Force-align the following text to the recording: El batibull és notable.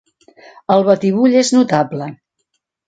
El 0.75 0.81
batibull 0.89 1.39
és 1.45 1.55
notable. 1.59 2.13